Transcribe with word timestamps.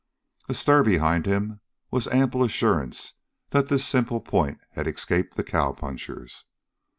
A 0.49 0.55
stir 0.55 0.81
behind 0.81 1.27
him 1.27 1.59
was 1.91 2.07
ample 2.07 2.43
assurance 2.43 3.13
that 3.51 3.67
this 3.67 3.85
simple 3.85 4.19
point 4.19 4.57
had 4.71 4.87
escaped 4.87 5.35
the 5.37 5.43
cowpunchers. 5.43 6.45